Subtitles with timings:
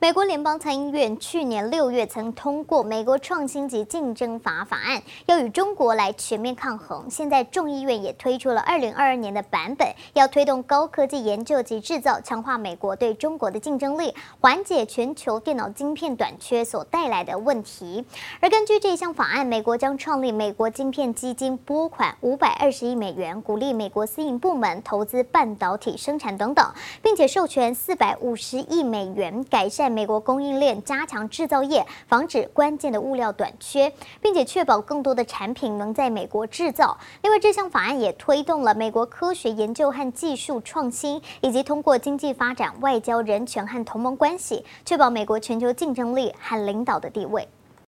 [0.00, 7.10] 美国联邦参议院去年六月曾通过《美国创新及竞争法》法案，要与中国来全面抗衡。
[7.10, 18.04] 现在众议院也推出了二零二二年的版本，要推动高科技研究及制造，强化美国对中国的竞争力，缓解全球电脑晶片短缺所带来的问题。
[18.38, 26.64] 而根据这项法案，美国将创立美国晶片基金，拨款五百二十亿美元，鼓励美国私营部门投资半导体生产等等，
[27.02, 29.87] 并且授权四百五十亿美元改善。
[29.90, 36.96] 美国供应链加强制造业，防止关键的物料短缺，并且确保更多的产品能在美国制造。
[37.22, 47.48] 另外，这项法案也推动了美国科学研究和技术创新，以及通过经济发展、外交、人权和同盟关系，确保美国全球竞争力和领导的地位。